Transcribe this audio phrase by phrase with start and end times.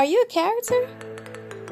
[0.00, 0.88] Are you a character?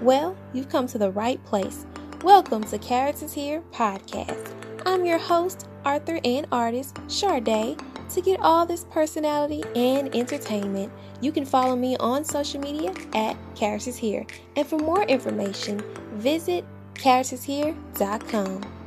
[0.02, 1.86] Well, you've come to the right place.
[2.22, 4.52] Welcome to Characters Here podcast.
[4.84, 7.80] I'm your host, Arthur and artist Sharday.
[8.10, 13.34] To get all this personality and entertainment, you can follow me on social media at
[13.54, 14.26] Characters Here.
[14.56, 15.82] And for more information,
[16.12, 16.66] visit
[16.96, 18.77] charactershere.com.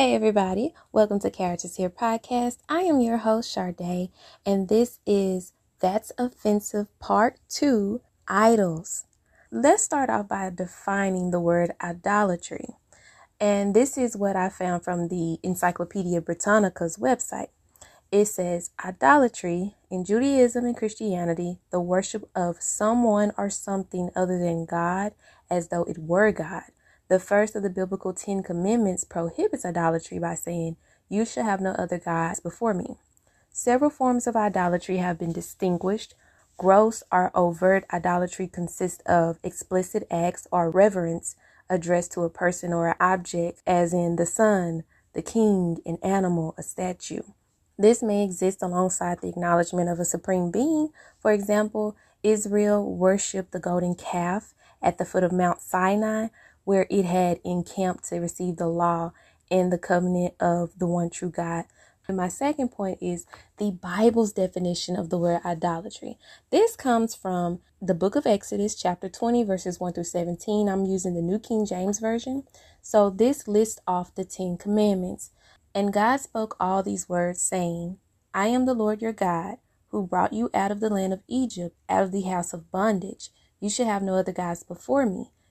[0.00, 2.56] Hey everybody, welcome to Characters Here podcast.
[2.70, 4.08] I am your host Sharday,
[4.46, 9.04] and this is That's Offensive Part 2 Idols.
[9.50, 12.76] Let's start off by defining the word idolatry.
[13.38, 17.48] And this is what I found from the Encyclopedia Britannica's website.
[18.10, 24.64] It says idolatry in Judaism and Christianity, the worship of someone or something other than
[24.64, 25.12] God
[25.50, 26.72] as though it were God
[27.10, 30.76] the first of the biblical Ten Commandments prohibits idolatry by saying,
[31.08, 32.98] You shall have no other gods before me.
[33.52, 36.14] Several forms of idolatry have been distinguished.
[36.56, 41.34] Gross or overt idolatry consists of explicit acts or reverence
[41.68, 46.54] addressed to a person or an object, as in the sun, the king, an animal,
[46.56, 47.22] a statue.
[47.76, 50.90] This may exist alongside the acknowledgement of a supreme being.
[51.18, 56.28] For example, Israel worshiped the golden calf at the foot of Mount Sinai,
[56.64, 59.12] where it had encamped to receive the law
[59.50, 61.64] and the covenant of the one true God.
[62.08, 63.24] And my second point is
[63.58, 66.18] the Bible's definition of the word idolatry.
[66.50, 70.68] This comes from the book of Exodus, chapter 20, verses 1 through 17.
[70.68, 72.44] I'm using the New King James Version.
[72.82, 75.30] So this lists off the Ten Commandments.
[75.72, 77.98] And God spoke all these words, saying,
[78.34, 79.58] I am the Lord your God,
[79.88, 83.30] who brought you out of the land of Egypt, out of the house of bondage.
[83.60, 85.30] You shall have no other gods before me.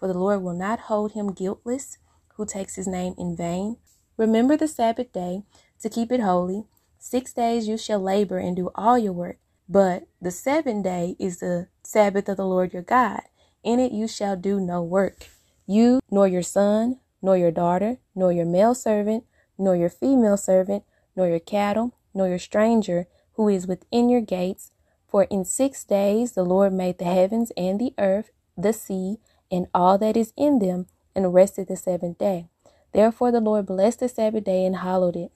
[0.00, 1.98] for the Lord will not hold him guiltless
[2.36, 3.76] who takes his name in vain.
[4.16, 5.42] Remember the Sabbath day
[5.82, 6.64] to keep it holy.
[6.98, 11.40] Six days you shall labor and do all your work, but the seventh day is
[11.40, 13.20] the Sabbath of the Lord your God.
[13.62, 15.28] In it you shall do no work,
[15.66, 19.24] you, nor your son, nor your daughter, nor your male servant,
[19.58, 20.84] nor your female servant,
[21.14, 24.72] nor your cattle, nor your stranger who is within your gates.
[25.06, 29.18] For in six days the Lord made the heavens and the earth, the sea,
[29.50, 32.46] and all that is in them, and rested the seventh day.
[32.92, 35.32] Therefore the Lord blessed the Sabbath day and hallowed it.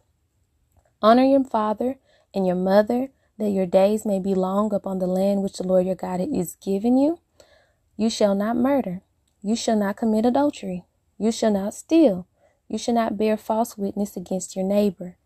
[1.02, 1.98] Honor your father
[2.34, 5.86] and your mother, that your days may be long upon the land which the Lord
[5.86, 7.18] your God is giving you.
[7.96, 9.02] You shall not murder.
[9.42, 10.84] You shall not commit adultery.
[11.18, 12.26] You shall not steal.
[12.68, 15.16] You shall not bear false witness against your neighbor.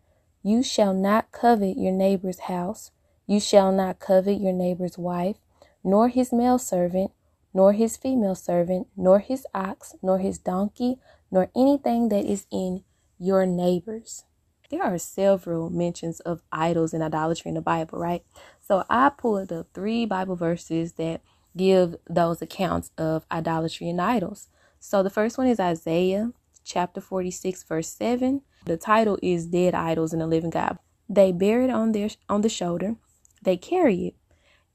[0.43, 2.91] You shall not covet your neighbor's house.
[3.25, 5.37] You shall not covet your neighbor's wife,
[5.83, 7.11] nor his male servant,
[7.53, 10.97] nor his female servant, nor his ox, nor his donkey,
[11.31, 12.83] nor anything that is in
[13.17, 14.23] your neighbor's.
[14.69, 18.23] There are several mentions of idols and idolatry in the Bible, right?
[18.59, 21.21] So I pulled up three Bible verses that
[21.57, 24.49] give those accounts of idolatry and idols.
[24.79, 26.31] So the first one is Isaiah
[26.63, 28.41] chapter 46 verse 7.
[28.65, 30.77] The title is Dead Idols and the Living God.
[31.09, 32.95] They bear it on their on the shoulder,
[33.41, 34.15] they carry it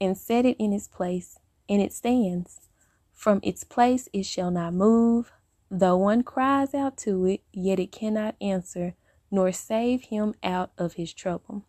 [0.00, 1.38] and set it in its place,
[1.68, 2.60] and it stands.
[3.12, 5.32] From its place it shall not move.
[5.70, 8.94] Though one cries out to it, yet it cannot answer,
[9.30, 11.64] nor save him out of his trouble.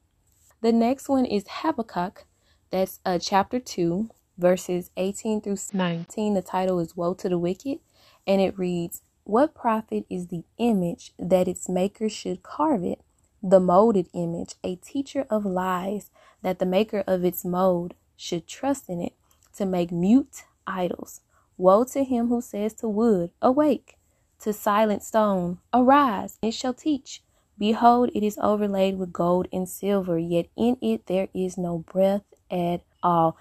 [0.61, 2.25] The next one is Habakkuk.
[2.72, 6.34] That's uh, chapter 2, verses 18 through 19.
[6.34, 7.79] The title is Woe to the Wicked,
[8.28, 13.01] and it reads, What profit is the image that its maker should carve it?
[13.41, 16.09] The molded image, a teacher of lies,
[16.41, 19.14] that the maker of its mold should trust in it
[19.55, 21.22] to make mute idols.
[21.57, 23.97] Woe to him who says to wood, Awake!
[24.41, 26.37] To silent stone, Arise!
[26.41, 27.23] It shall teach.
[27.57, 32.23] Behold, it is overlaid with gold and silver, yet in it there is no breath
[32.52, 33.37] at all.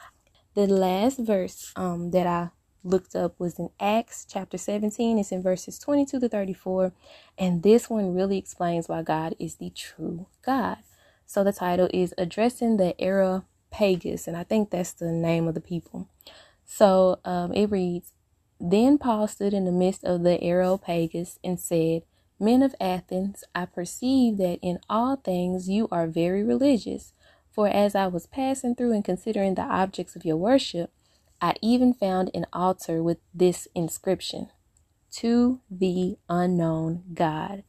[0.55, 2.51] The last verse um, that I
[2.85, 5.19] looked up was in Acts chapter 17.
[5.19, 6.93] It's in verses 22 to 34.
[7.37, 10.77] And this one really explains why God is the true God.
[11.27, 12.95] So the title is Addressing the
[13.75, 16.09] Areopagus, and I think that's the name of the people.
[16.65, 18.13] So um, it reads
[18.61, 22.03] Then Paul stood in the midst of the Areopagus and said,
[22.41, 27.13] Men of Athens, I perceive that in all things you are very religious.
[27.51, 30.91] For as I was passing through and considering the objects of your worship,
[31.41, 34.49] I even found an altar with this inscription
[35.13, 37.63] To the unknown God.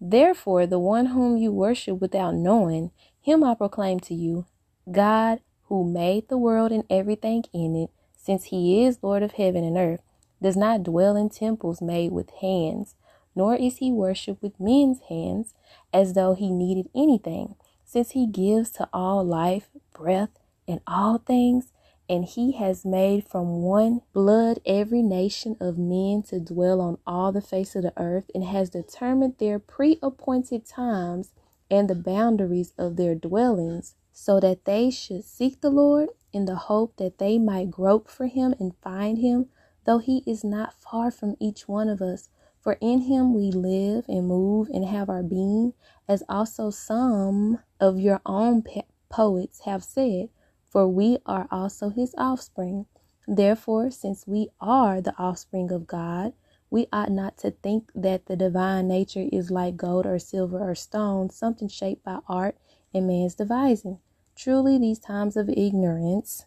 [0.00, 4.46] Therefore, the one whom you worship without knowing, him I proclaim to you
[4.90, 9.64] God, who made the world and everything in it, since he is Lord of heaven
[9.64, 10.02] and earth,
[10.42, 12.94] does not dwell in temples made with hands,
[13.34, 15.54] nor is he worshipped with men's hands,
[15.92, 17.54] as though he needed anything
[17.90, 20.30] since he gives to all life, breath,
[20.68, 21.72] and all things,
[22.08, 27.32] and he has made from one blood every nation of men to dwell on all
[27.32, 31.32] the face of the earth, and has determined their pre appointed times
[31.68, 36.56] and the boundaries of their dwellings, so that they should seek the Lord in the
[36.56, 39.46] hope that they might grope for him and find him,
[39.84, 42.28] though he is not far from each one of us.
[42.60, 45.72] For in him we live and move and have our being,
[46.06, 48.62] as also some of your own
[49.08, 50.28] poets have said,
[50.68, 52.86] for we are also his offspring.
[53.26, 56.34] Therefore, since we are the offspring of God,
[56.68, 60.74] we ought not to think that the divine nature is like gold or silver or
[60.74, 62.56] stone, something shaped by art
[62.94, 63.98] and man's devising.
[64.36, 66.46] Truly, these times of ignorance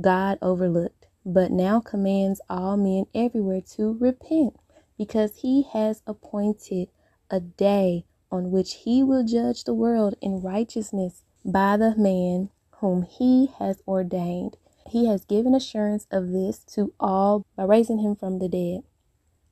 [0.00, 4.56] God overlooked, but now commands all men everywhere to repent
[4.98, 6.88] because he has appointed
[7.30, 13.02] a day on which he will judge the world in righteousness by the man whom
[13.02, 14.56] he has ordained.
[14.88, 18.82] He has given assurance of this to all by raising him from the dead.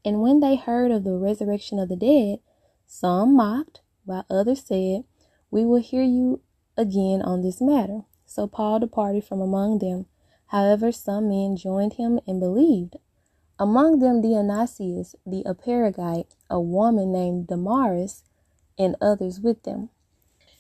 [0.05, 2.41] And when they heard of the resurrection of the dead,
[2.87, 5.05] some mocked, while others said,
[5.53, 6.41] We will hear you
[6.79, 8.01] again on this matter.
[8.25, 10.07] So Paul departed from among them.
[10.47, 12.97] However, some men joined him and believed
[13.59, 18.25] among them Dionysius the Areopagite, a woman named Damaris,
[18.79, 19.91] and others with them.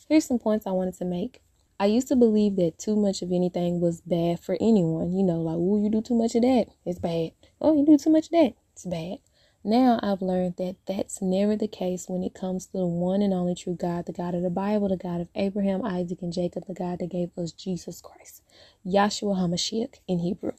[0.08, 1.42] Here's some points I wanted to make.
[1.80, 5.12] I used to believe that too much of anything was bad for anyone.
[5.12, 7.30] You know, like, oh, you do too much of that, it's bad.
[7.62, 9.18] Oh, you do too much of that, it's bad.
[9.64, 13.32] Now I've learned that that's never the case when it comes to the one and
[13.32, 16.66] only true God, the God of the Bible, the God of Abraham, Isaac, and Jacob,
[16.66, 18.42] the God that gave us Jesus Christ,
[18.84, 20.52] Yahshua HaMashiach in Hebrew.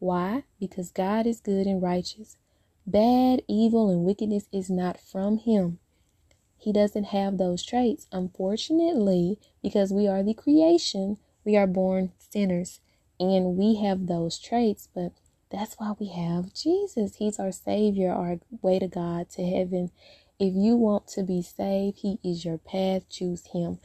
[0.00, 0.44] Why?
[0.58, 2.36] Because God is good and righteous.
[2.86, 5.78] Bad, evil, and wickedness is not from Him.
[6.56, 8.08] He doesn't have those traits.
[8.10, 12.80] Unfortunately, because we are the creation, we are born sinners
[13.20, 15.12] and we have those traits, but
[15.50, 17.16] that's why we have Jesus.
[17.16, 19.90] He's our Savior, our way to God, to heaven.
[20.38, 23.08] If you want to be saved, He is your path.
[23.08, 23.78] Choose Him.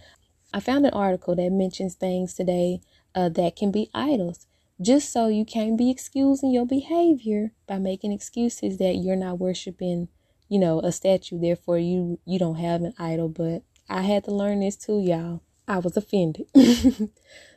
[0.54, 2.82] I found an article that mentions things today
[3.14, 4.48] uh, that can be idols
[4.82, 10.10] just so you can't be excusing your behavior by making excuses that you're not worshiping,
[10.50, 11.40] you know, a statue.
[11.40, 13.30] Therefore, you you don't have an idol.
[13.30, 15.42] But I had to learn this too, y'all.
[15.68, 16.48] I was offended.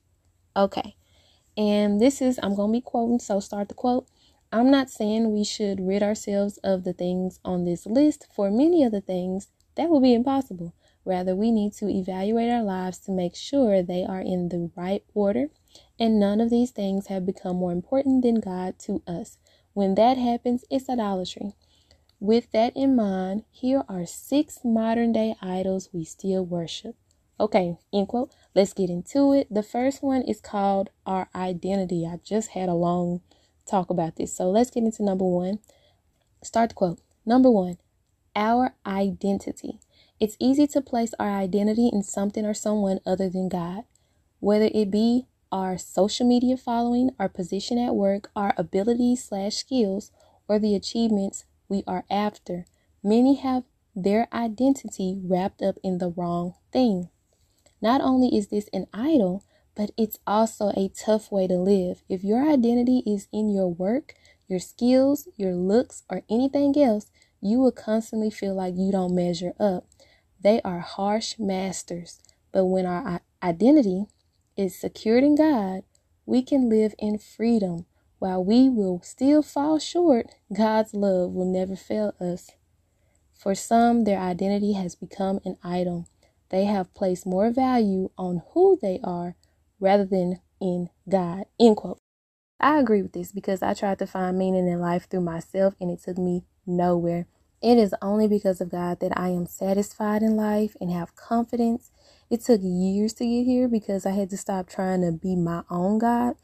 [0.55, 0.95] Okay.
[1.57, 4.07] And this is, I'm going to be quoting, so start the quote.
[4.51, 8.27] I'm not saying we should rid ourselves of the things on this list.
[8.33, 10.73] For many of the things, that will be impossible.
[11.03, 15.03] Rather, we need to evaluate our lives to make sure they are in the right
[15.13, 15.47] order,
[15.99, 19.37] and none of these things have become more important than God to us.
[19.73, 21.53] When that happens, it's idolatry.
[22.19, 26.95] With that in mind, here are six modern day idols we still worship.
[27.39, 28.31] Okay, end quote.
[28.53, 29.47] Let's get into it.
[29.53, 32.05] The first one is called our identity.
[32.05, 33.21] I just had a long
[33.69, 34.35] talk about this.
[34.35, 35.59] So let's get into number one.
[36.41, 37.01] Start the quote.
[37.25, 37.77] Number one,
[38.35, 39.79] our identity.
[40.19, 43.83] It's easy to place our identity in something or someone other than God,
[44.39, 50.11] whether it be our social media following, our position at work, our abilities slash skills,
[50.49, 52.65] or the achievements we are after.
[53.01, 53.63] Many have
[53.95, 57.07] their identity wrapped up in the wrong thing.
[57.81, 59.45] Not only is this an idol,
[59.77, 62.03] but it's also a tough way to live.
[62.09, 64.13] If your identity is in your work,
[64.49, 67.09] your skills, your looks, or anything else,
[67.39, 69.85] you will constantly feel like you don't measure up.
[70.41, 72.19] They are harsh masters.
[72.51, 74.07] But when our identity
[74.57, 75.83] is secured in God,
[76.25, 77.85] we can live in freedom.
[78.19, 82.51] While we will still fall short, God's love will never fail us.
[83.33, 86.07] For some, their identity has become an idol.
[86.49, 89.35] They have placed more value on who they are
[89.79, 91.45] rather than in God.
[91.59, 91.99] End quote.
[92.59, 95.91] I agree with this because I tried to find meaning in life through myself and
[95.91, 97.27] it took me nowhere.
[97.61, 101.91] It is only because of God that I am satisfied in life and have confidence.
[102.29, 105.63] It took years to get here because I had to stop trying to be my
[105.69, 106.35] own God.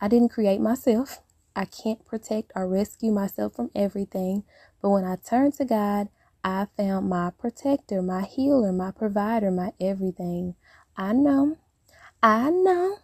[0.00, 1.20] I didn't create myself.
[1.54, 4.44] I can't protect or rescue myself from everything.
[4.82, 6.08] But when I turned to God,
[6.42, 10.54] I found my protector, my healer, my provider, my everything.
[10.96, 11.56] I know,
[12.22, 12.98] I know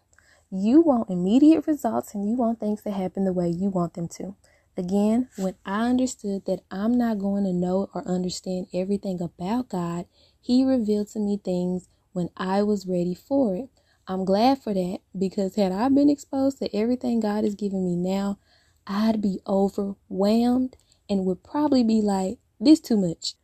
[0.51, 4.09] you want immediate results and you want things to happen the way you want them
[4.09, 4.37] to.
[4.77, 10.07] Again, when I understood that I'm not going to know or understand everything about God,
[10.41, 13.69] He revealed to me things when I was ready for it.
[14.09, 17.97] I'm glad for that because had I been exposed to everything God is giving me
[17.97, 18.39] now,
[18.87, 20.77] I'd be overwhelmed
[21.11, 23.35] and would probably be like, this too much.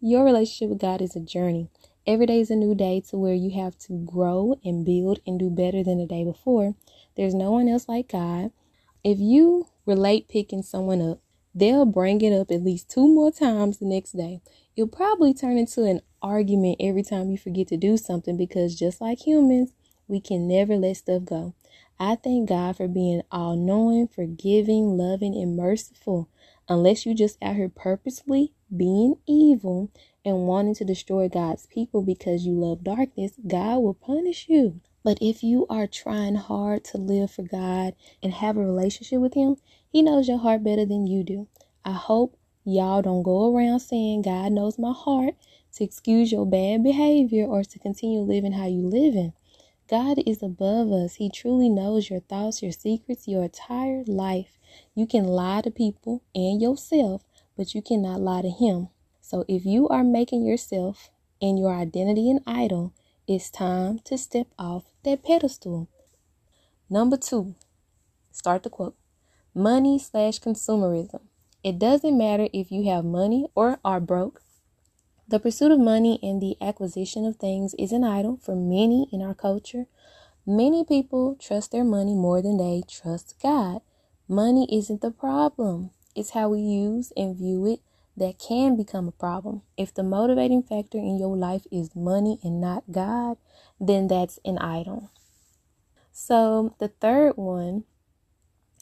[0.00, 1.68] Your relationship with God is a journey.
[2.06, 5.38] Every day is a new day to where you have to grow and build and
[5.38, 6.74] do better than the day before.
[7.16, 8.52] There's no one else like God.
[9.04, 11.20] If you relate picking someone up,
[11.54, 14.40] they'll bring it up at least two more times the next day.
[14.76, 19.00] It'll probably turn into an argument every time you forget to do something because just
[19.00, 19.72] like humans,
[20.08, 21.54] we can never let stuff go.
[21.98, 26.28] I thank God for being all knowing, forgiving, loving, and merciful.
[26.68, 29.90] Unless you just out here purposely being evil
[30.24, 34.80] and wanting to destroy God's people because you love darkness, God will punish you.
[35.02, 39.34] But if you are trying hard to live for God and have a relationship with
[39.34, 39.56] Him,
[39.90, 41.48] He knows your heart better than you do.
[41.84, 45.34] I hope y'all don't go around saying God knows my heart
[45.74, 49.32] to excuse your bad behavior or to continue living how you living.
[49.88, 51.16] God is above us.
[51.16, 54.58] He truly knows your thoughts, your secrets, your entire life.
[54.94, 57.24] You can lie to people and yourself,
[57.56, 58.88] but you cannot lie to Him.
[59.20, 61.10] So if you are making yourself
[61.42, 62.92] and your identity an idol,
[63.26, 65.88] it's time to step off that pedestal.
[66.88, 67.54] Number two,
[68.32, 68.96] start the quote
[69.54, 71.20] money slash consumerism.
[71.62, 74.42] It doesn't matter if you have money or are broke.
[75.30, 79.22] The pursuit of money and the acquisition of things is an idol for many in
[79.22, 79.86] our culture.
[80.44, 83.80] Many people trust their money more than they trust God.
[84.26, 87.78] Money isn't the problem, it's how we use and view it
[88.16, 89.62] that can become a problem.
[89.76, 93.36] If the motivating factor in your life is money and not God,
[93.78, 95.12] then that's an idol.
[96.10, 97.84] So the third one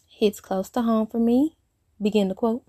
[0.07, 1.59] hits close to home for me.
[2.01, 2.65] Begin to quote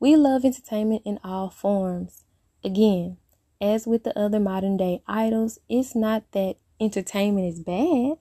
[0.00, 2.21] We love entertainment in all forms.
[2.64, 3.16] Again,
[3.60, 8.18] as with the other modern day idols, it's not that entertainment is bad,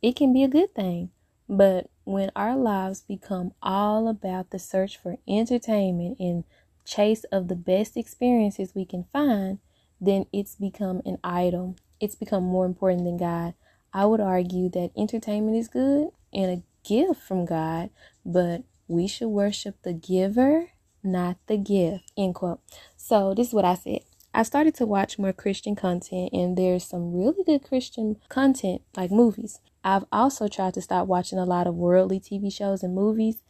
[0.00, 1.10] it can be a good thing.
[1.48, 6.44] But when our lives become all about the search for entertainment and
[6.84, 9.58] chase of the best experiences we can find,
[10.00, 11.76] then it's become an idol.
[12.00, 13.54] It's become more important than God.
[13.94, 17.90] I would argue that entertainment is good and a gift from God,
[18.24, 20.71] but we should worship the giver
[21.02, 22.12] not the gift.
[22.16, 22.60] End quote.
[22.96, 24.00] So this is what I said.
[24.34, 29.10] I started to watch more Christian content, and there's some really good Christian content, like
[29.10, 29.60] movies.
[29.84, 33.42] I've also tried to stop watching a lot of worldly TV shows and movies,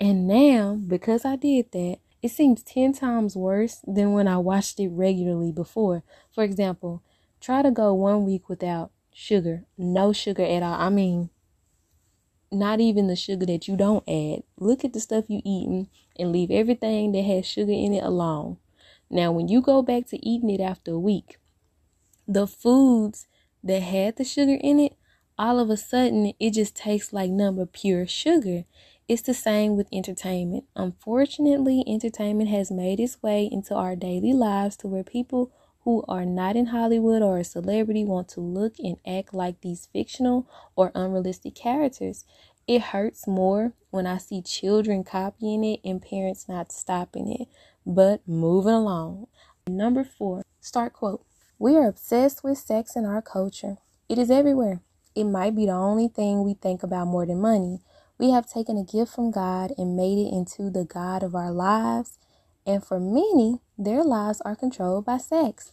[0.00, 4.78] and now because I did that, it seems 10 times worse than when I watched
[4.78, 6.04] it regularly before.
[6.32, 7.02] For example,
[7.40, 10.74] try to go one week without sugar, no sugar at all.
[10.74, 11.30] I mean,
[12.50, 14.42] not even the sugar that you don't add.
[14.58, 18.58] Look at the stuff you eating and leave everything that has sugar in it alone.
[19.10, 21.38] Now, when you go back to eating it after a week,
[22.26, 23.26] the foods
[23.62, 24.96] that had the sugar in it,
[25.38, 28.64] all of a sudden it just tastes like number pure sugar.
[29.08, 30.64] It's the same with entertainment.
[30.76, 35.50] Unfortunately, entertainment has made its way into our daily lives to where people
[35.84, 39.86] who are not in Hollywood or a celebrity want to look and act like these
[39.86, 40.46] fictional
[40.76, 42.26] or unrealistic characters.
[42.68, 47.48] It hurts more when I see children copying it and parents not stopping it,
[47.86, 49.28] but moving along.
[49.66, 51.24] Number four, start quote.
[51.58, 53.78] We are obsessed with sex in our culture.
[54.06, 54.82] It is everywhere.
[55.14, 57.80] It might be the only thing we think about more than money.
[58.18, 61.50] We have taken a gift from God and made it into the God of our
[61.50, 62.18] lives.
[62.66, 65.72] And for many, their lives are controlled by sex.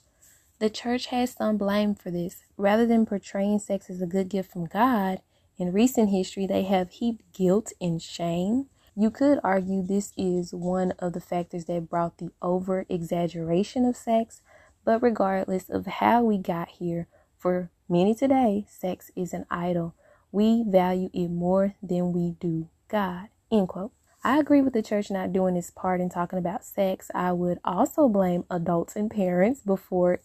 [0.60, 2.46] The church has some blame for this.
[2.56, 5.20] Rather than portraying sex as a good gift from God,
[5.58, 8.68] in recent history they have heaped guilt and shame.
[8.96, 13.96] You could argue this is one of the factors that brought the over exaggeration of
[13.96, 14.42] sex,
[14.86, 17.08] but regardless of how we got here,
[17.38, 19.96] for many today, sex is an idol.
[20.32, 23.28] We value it more than we do God.
[23.52, 23.92] End quote.
[24.24, 27.12] I agree with the church not doing its part in talking about sex.
[27.14, 30.22] I would also blame adults and parents before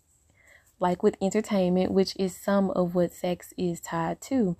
[0.78, 4.56] like with entertainment, which is some of what sex is tied to.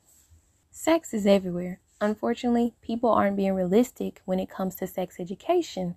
[0.72, 1.80] Sex is everywhere.
[2.00, 5.96] Unfortunately, people aren't being realistic when it comes to sex education.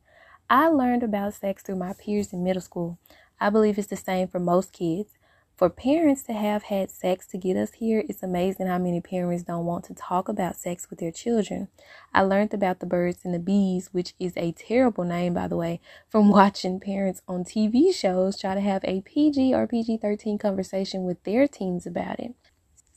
[0.49, 2.97] I learned about sex through my peers in middle school.
[3.39, 5.11] I believe it's the same for most kids.
[5.55, 9.43] For parents to have had sex to get us here, it's amazing how many parents
[9.43, 11.67] don't want to talk about sex with their children.
[12.11, 15.55] I learned about the birds and the bees, which is a terrible name, by the
[15.55, 20.39] way, from watching parents on TV shows try to have a PG or PG 13
[20.39, 22.33] conversation with their teens about it.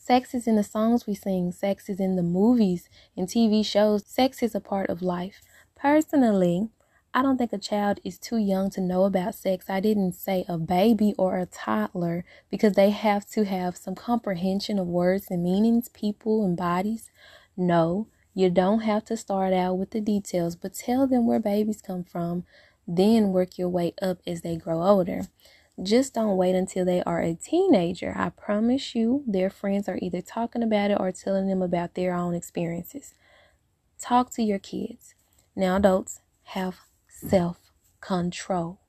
[0.07, 4.07] Sex is in the songs we sing, sex is in the movies and TV shows.
[4.07, 5.43] Sex is a part of life.
[5.75, 6.69] Personally,
[7.13, 9.69] I don't think a child is too young to know about sex.
[9.69, 14.79] I didn't say a baby or a toddler because they have to have some comprehension
[14.79, 17.11] of words and meanings, people and bodies.
[17.57, 21.83] No, you don't have to start out with the details, but tell them where babies
[21.83, 22.45] come from,
[22.87, 25.23] then work your way up as they grow older.
[25.83, 28.15] Just don't wait until they are a teenager.
[28.17, 32.15] I promise you, their friends are either talking about it or telling them about their
[32.15, 33.13] own experiences.
[34.01, 35.15] Talk to your kids.
[35.55, 36.77] Now, adults have
[37.09, 38.81] self control.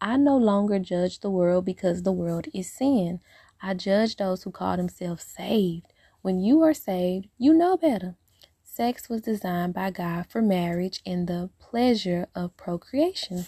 [0.00, 3.20] I no longer judge the world because the world is sin.
[3.62, 5.86] I judge those who call themselves saved.
[6.22, 8.16] When you are saved, you know better.
[8.64, 13.46] Sex was designed by God for marriage and the pleasure of procreation.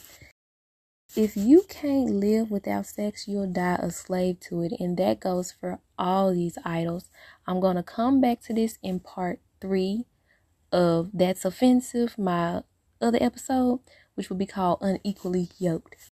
[1.16, 5.52] If you can't live without sex, you'll die a slave to it, and that goes
[5.52, 7.09] for all these idols.
[7.47, 10.06] I'm going to come back to this in part three
[10.73, 12.62] of That's Offensive, my
[13.00, 13.80] other episode
[14.14, 16.11] which will be called unequally yoked.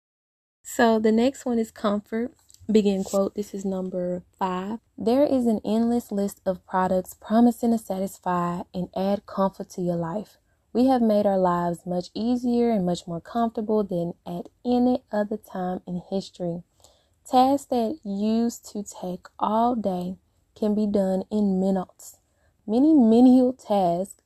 [0.62, 2.32] So the next one is comfort.
[2.70, 3.34] Begin quote.
[3.34, 4.78] This is number five.
[4.96, 9.96] There is an endless list of products promising to satisfy and add comfort to your
[9.96, 10.38] life.
[10.74, 15.36] We have made our lives much easier and much more comfortable than at any other
[15.36, 16.62] time in history.
[17.28, 20.16] Tasks that used to take all day
[20.54, 22.18] can be done in minutes.
[22.66, 24.22] Many menial tasks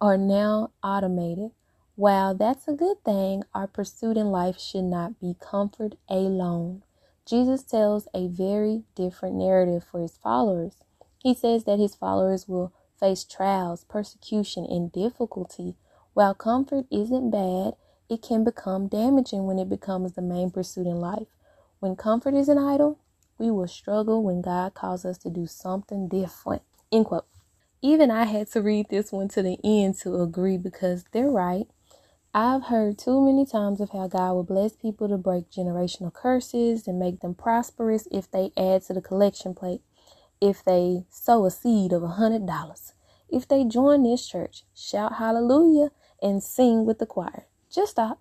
[0.00, 1.52] are now automated.
[1.94, 6.82] While that's a good thing, our pursuit in life should not be comfort alone.
[7.26, 10.76] Jesus tells a very different narrative for his followers.
[11.22, 15.76] He says that his followers will face trials, persecution, and difficulty.
[16.14, 17.74] While comfort isn't bad,
[18.08, 21.28] it can become damaging when it becomes the main pursuit in life.
[21.80, 22.98] When comfort is an idol,
[23.38, 26.62] we will struggle when God calls us to do something different.
[26.90, 27.26] End quote.
[27.80, 31.68] Even I had to read this one to the end to agree because they're right.
[32.34, 36.88] I've heard too many times of how God will bless people to break generational curses
[36.88, 39.80] and make them prosperous if they add to the collection plate,
[40.40, 42.92] if they sow a seed of a hundred dollars,
[43.28, 45.90] if they join this church, shout hallelujah,
[46.22, 47.46] and sing with the choir.
[47.70, 48.20] Just stop.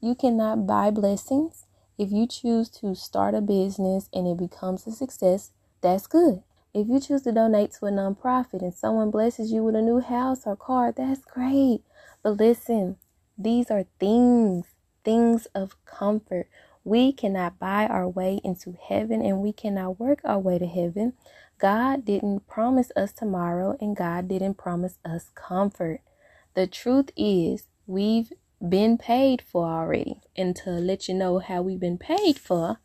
[0.00, 1.66] You cannot buy blessings.
[1.96, 6.42] If you choose to start a business and it becomes a success, that's good.
[6.74, 10.00] If you choose to donate to a nonprofit and someone blesses you with a new
[10.00, 11.82] house or car, that's great.
[12.22, 12.96] But listen,
[13.36, 14.66] these are things,
[15.04, 16.48] things of comfort.
[16.84, 21.14] We cannot buy our way into heaven and we cannot work our way to heaven.
[21.58, 26.00] God didn't promise us tomorrow and God didn't promise us comfort.
[26.54, 28.32] The truth is, we've
[28.66, 30.20] been paid for already.
[30.36, 32.78] And to let you know how we've been paid for,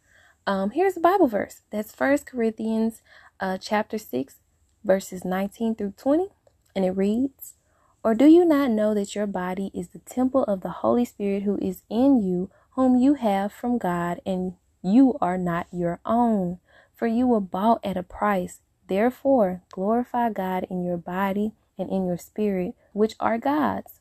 [0.45, 1.62] um, here's a Bible verse.
[1.71, 3.01] That's First Corinthians
[3.39, 4.36] uh, chapter 6,
[4.83, 6.27] verses 19 through 20.
[6.75, 7.55] And it reads,
[8.03, 11.43] or do you not know that your body is the temple of the Holy Spirit
[11.43, 16.60] who is in you, whom you have from God, and you are not your own?
[16.96, 18.62] For you were bought at a price.
[18.88, 24.00] Therefore, glorify God in your body and in your spirit, which are God's.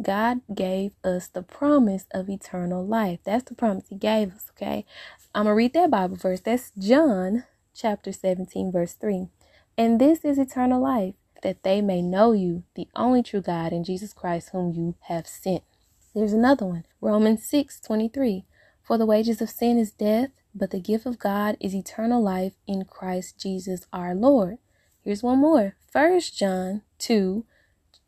[0.00, 3.20] God gave us the promise of eternal life.
[3.24, 4.86] That's the promise He gave us, okay?
[5.34, 6.40] I'm going to read that Bible verse.
[6.40, 9.28] That's John chapter 17, verse 3.
[9.76, 13.84] And this is eternal life that they may know you, the only true God, and
[13.84, 15.62] Jesus Christ, whom you have sent.
[16.12, 18.44] There's another one, Romans 6 23.
[18.82, 22.54] For the wages of sin is death, but the gift of God is eternal life
[22.66, 24.56] in Christ Jesus our Lord.
[25.04, 27.44] Here's one more, First John 2,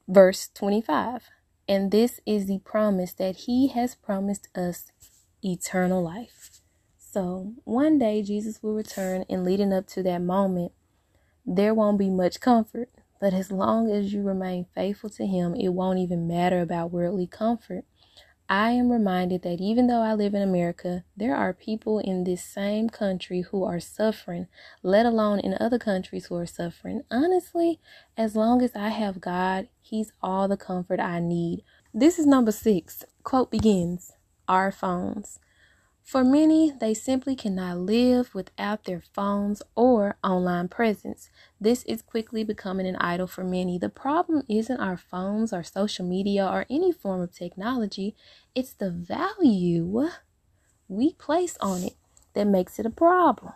[0.09, 1.29] verse 25.
[1.69, 4.91] And this is the promise that He has promised us
[5.45, 6.61] eternal life.
[6.99, 10.73] So one day Jesus will return, and leading up to that moment,
[11.47, 12.89] there won't be much comfort.
[13.21, 17.29] But as long as you remain faithful to Him, it won't even matter about worldly
[17.29, 17.85] comfort.
[18.49, 22.45] I am reminded that even though I live in America, there are people in this
[22.45, 24.47] same country who are suffering,
[24.83, 27.03] let alone in other countries who are suffering.
[27.11, 27.81] Honestly,
[28.17, 31.63] as long as I have God, He's all the comfort I need.
[31.95, 33.05] This is number six.
[33.23, 34.13] Quote begins
[34.49, 35.39] Our phones.
[36.03, 41.31] For many, they simply cannot live without their phones or online presence.
[41.63, 43.79] This is quickly becoming an idol for many.
[43.79, 48.17] The problem isn't our phones or social media or any form of technology,
[48.53, 50.09] it's the value
[50.89, 51.93] we place on it
[52.35, 53.53] that makes it a problem.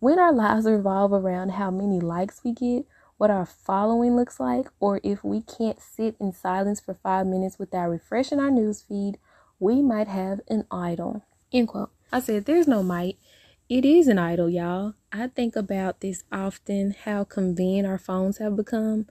[0.00, 2.86] When our lives revolve around how many likes we get,
[3.18, 7.60] what our following looks like, or if we can't sit in silence for five minutes
[7.60, 9.16] without refreshing our news feed,
[9.60, 11.22] we might have an idol.
[11.52, 11.92] End quote.
[12.10, 13.16] I said, There's no might.
[13.66, 14.92] It is an idol, y'all.
[15.10, 19.06] I think about this often how convenient our phones have become.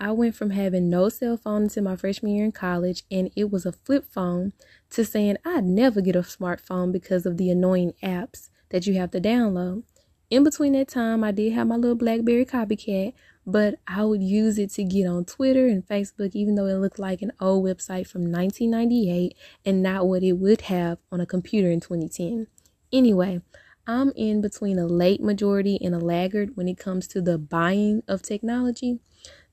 [0.00, 3.50] I went from having no cell phone until my freshman year in college, and it
[3.50, 4.54] was a flip phone,
[4.90, 9.10] to saying I'd never get a smartphone because of the annoying apps that you have
[9.10, 9.82] to download.
[10.30, 13.12] In between that time, I did have my little Blackberry copycat,
[13.46, 16.98] but I would use it to get on Twitter and Facebook, even though it looked
[16.98, 21.70] like an old website from 1998 and not what it would have on a computer
[21.70, 22.46] in 2010.
[22.90, 23.42] Anyway,
[23.88, 28.02] I'm in between a late majority and a laggard when it comes to the buying
[28.06, 28.98] of technology.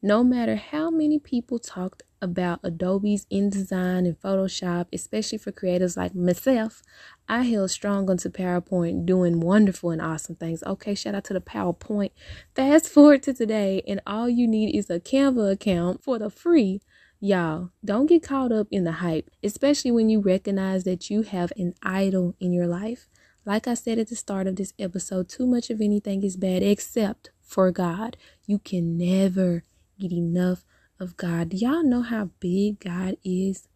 [0.01, 6.13] No matter how many people talked about Adobe's InDesign and Photoshop, especially for creators like
[6.13, 6.83] myself,
[7.29, 10.61] I held strong onto PowerPoint, doing wonderful and awesome things.
[10.63, 12.11] Okay, shout out to the PowerPoint.
[12.53, 16.81] Fast forward to today, and all you need is a Canva account for the free.
[17.21, 21.53] Y'all, don't get caught up in the hype, especially when you recognize that you have
[21.55, 23.07] an idol in your life.
[23.45, 26.63] Like I said at the start of this episode, too much of anything is bad
[26.63, 28.17] except for God.
[28.45, 29.63] You can never
[29.99, 30.65] get enough
[30.99, 31.49] of God.
[31.49, 33.67] Do y'all know how big God is?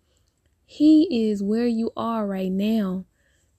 [0.66, 3.06] He is where you are right now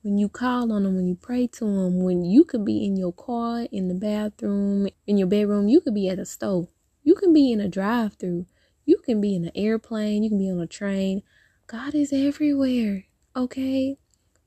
[0.03, 2.97] when you call on him, when you pray to him, when you could be in
[2.97, 6.69] your car, in the bathroom, in your bedroom, you could be at a stove,
[7.03, 8.47] you can be in a drive through,
[8.87, 11.23] you can be in an airplane, you can be on a train.
[11.67, 13.05] God is everywhere,
[13.37, 13.99] okay?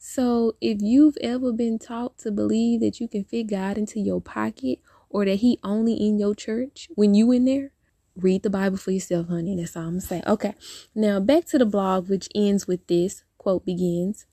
[0.05, 4.19] So if you've ever been taught to believe that you can fit God into your
[4.19, 7.71] pocket or that he only in your church when you in there,
[8.13, 9.55] read the Bible for yourself, honey.
[9.55, 10.23] That's all I'm saying.
[10.27, 10.55] Okay.
[10.93, 14.25] Now back to the blog, which ends with this quote begins.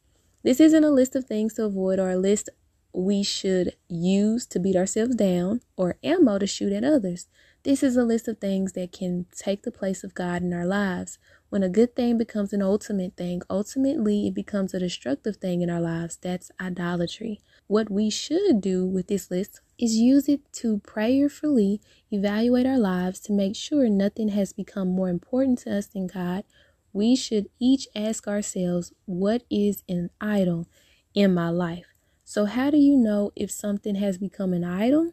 [0.43, 2.51] This isn't a list of things to avoid or a list
[2.93, 7.29] we should use to beat ourselves down or ammo to shoot at others.
[7.63, 10.67] This is a list of things that can take the place of God in our
[10.67, 11.19] lives.
[11.51, 15.69] When a good thing becomes an ultimate thing, ultimately it becomes a destructive thing in
[15.69, 16.17] our lives.
[16.17, 17.41] That's idolatry.
[17.67, 23.21] What we should do with this list is use it to prayerfully evaluate our lives
[23.21, 26.45] to make sure nothing has become more important to us than God
[26.93, 30.67] we should each ask ourselves, what is an idol
[31.15, 31.87] in my life?
[32.25, 35.13] So, how do you know if something has become an idol?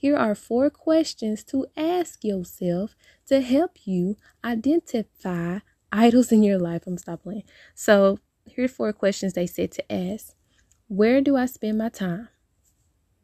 [0.00, 2.94] Here are four questions to ask yourself
[3.26, 5.58] to help you identify
[5.90, 6.84] idols in your life.
[6.86, 7.42] I'm stop playing.
[7.74, 10.34] So, here are four questions they said to ask
[10.86, 12.28] Where do I spend my time?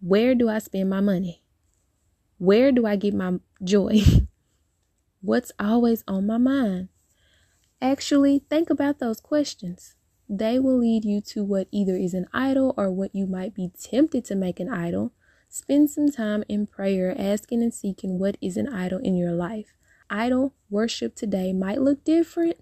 [0.00, 1.44] Where do I spend my money?
[2.38, 4.00] Where do I get my joy?
[5.20, 6.88] What's always on my mind?
[7.80, 9.94] Actually, think about those questions.
[10.28, 13.70] They will lead you to what either is an idol or what you might be
[13.80, 15.12] tempted to make an idol.
[15.54, 19.72] Spend some time in prayer, asking and seeking what is an idol in your life.
[20.10, 22.56] Idol worship today might look different,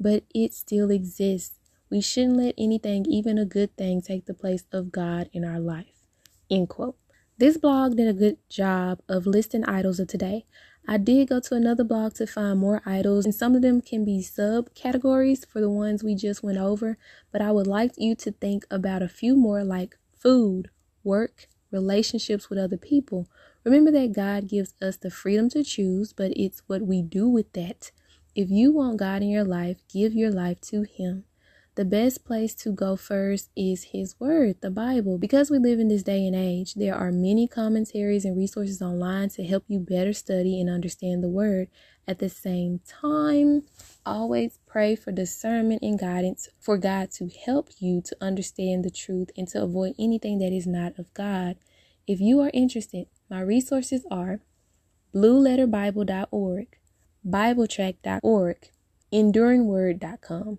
[0.00, 1.60] but it still exists.
[1.88, 5.60] We shouldn't let anything, even a good thing, take the place of God in our
[5.60, 6.02] life.
[6.50, 6.96] End quote.
[7.38, 10.46] This blog did a good job of listing idols of today.
[10.88, 14.04] I did go to another blog to find more idols, and some of them can
[14.04, 16.98] be subcategories for the ones we just went over.
[17.30, 20.70] But I would like you to think about a few more like food,
[21.04, 23.28] work, relationships with other people.
[23.64, 27.52] Remember that God gives us the freedom to choose, but it's what we do with
[27.54, 27.92] that.
[28.34, 31.25] If you want God in your life, give your life to Him
[31.76, 35.18] the best place to go first is His Word, the Bible.
[35.18, 39.28] Because we live in this day and age, there are many commentaries and resources online
[39.30, 41.68] to help you better study and understand the Word.
[42.08, 43.64] At the same time,
[44.06, 49.30] always pray for discernment and guidance for God to help you to understand the truth
[49.36, 51.56] and to avoid anything that is not of God.
[52.06, 54.40] If you are interested, my resources are
[55.14, 56.78] blueletterbible.org,
[57.28, 58.70] bibletrack.org,
[59.12, 60.58] enduringword.com.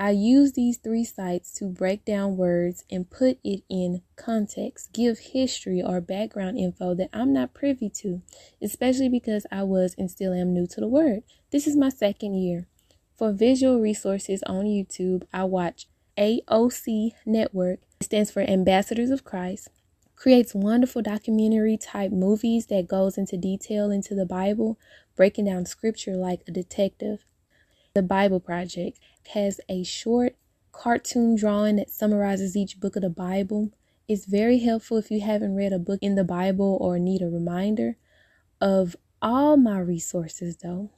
[0.00, 5.18] I use these three sites to break down words and put it in context, give
[5.18, 8.22] history or background info that I'm not privy to,
[8.62, 11.24] especially because I was and still am new to the word.
[11.50, 12.66] This is my second year.
[13.18, 15.86] For visual resources on YouTube, I watch
[16.16, 19.68] AOC Network, it stands for Ambassadors of Christ,
[20.16, 24.78] creates wonderful documentary type movies that goes into detail into the Bible,
[25.14, 27.22] breaking down scripture like a detective.
[27.92, 28.98] The Bible Project
[29.34, 30.36] has a short
[30.72, 33.70] cartoon drawing that summarizes each book of the Bible.
[34.08, 37.28] It's very helpful if you haven't read a book in the Bible or need a
[37.28, 37.96] reminder.
[38.60, 40.90] Of all my resources, though,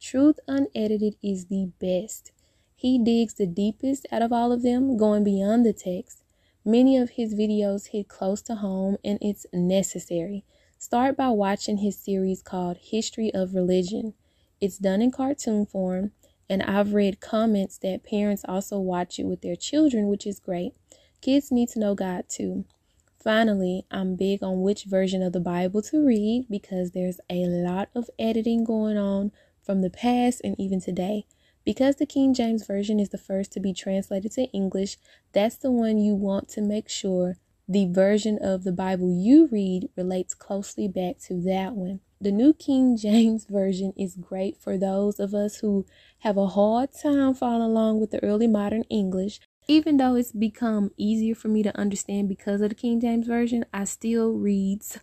[0.00, 2.32] Truth Unedited is the best.
[2.74, 6.24] He digs the deepest out of all of them, going beyond the text.
[6.64, 10.44] Many of his videos hit close to home, and it's necessary.
[10.78, 14.14] Start by watching his series called History of Religion.
[14.60, 16.10] It's done in cartoon form,
[16.48, 20.74] and I've read comments that parents also watch it with their children, which is great.
[21.20, 22.64] Kids need to know God too.
[23.22, 27.88] Finally, I'm big on which version of the Bible to read because there's a lot
[27.94, 29.30] of editing going on
[29.62, 31.26] from the past and even today.
[31.64, 34.98] Because the King James Version is the first to be translated to English,
[35.32, 37.36] that's the one you want to make sure
[37.68, 42.00] the version of the Bible you read relates closely back to that one.
[42.22, 45.84] The New King James Version is great for those of us who
[46.20, 49.40] have a hard time following along with the early modern English.
[49.66, 53.64] Even though it's become easier for me to understand because of the King James Version,
[53.74, 55.00] I still reads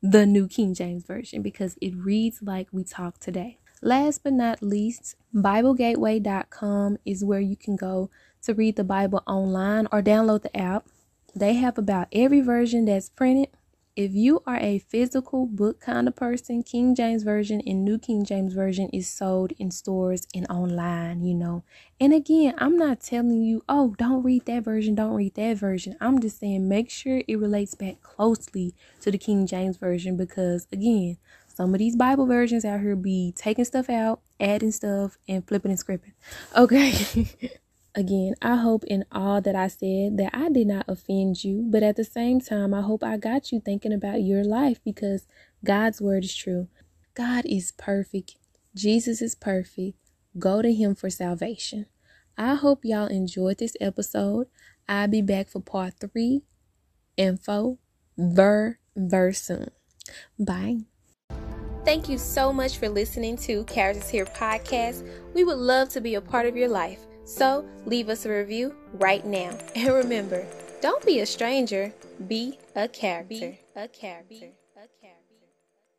[0.00, 3.58] the New King James Version because it reads like we talk today.
[3.82, 8.08] Last but not least, BibleGateway.com is where you can go
[8.44, 10.86] to read the Bible online or download the app.
[11.34, 13.48] They have about every version that's printed.
[13.94, 18.24] If you are a physical book kind of person, King James Version and New King
[18.24, 21.62] James Version is sold in stores and online, you know.
[22.00, 25.94] And again, I'm not telling you, oh, don't read that version, don't read that version.
[26.00, 30.66] I'm just saying make sure it relates back closely to the King James Version because,
[30.72, 35.46] again, some of these Bible versions out here be taking stuff out, adding stuff, and
[35.46, 36.14] flipping and scripting.
[36.56, 37.50] Okay.
[37.94, 41.82] Again, I hope in all that I said that I did not offend you, but
[41.82, 45.26] at the same time, I hope I got you thinking about your life because
[45.62, 46.68] God's word is true.
[47.14, 48.36] God is perfect.
[48.74, 49.98] Jesus is perfect.
[50.38, 51.84] Go to Him for salvation.
[52.38, 54.46] I hope y'all enjoyed this episode.
[54.88, 56.42] I'll be back for part three
[57.18, 57.78] info,
[58.16, 59.70] four ver soon.
[60.38, 60.78] Bye.
[61.84, 65.06] Thank you so much for listening to Characters Here podcast.
[65.34, 67.00] We would love to be a part of your life.
[67.32, 69.56] So leave us a review right now.
[69.74, 70.46] And remember,
[70.82, 71.92] don't be a stranger,
[72.28, 73.56] be a character.
[73.56, 74.50] Be a character.